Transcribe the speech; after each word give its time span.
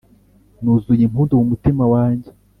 Nuzuy' 0.61 1.03
impundu 1.05 1.39
mu 1.39 1.45
mutima 1.51 1.83
wanjye, 1.93 2.29